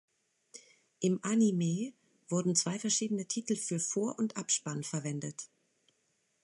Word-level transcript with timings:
Im 0.99 1.19
Anime 1.21 1.93
wurden 2.27 2.55
zwei 2.55 2.79
verschiedene 2.79 3.27
Titel 3.27 3.55
für 3.55 3.79
Vor- 3.79 4.17
und 4.17 4.35
Abspann 4.35 4.83
verwendet. 4.83 5.47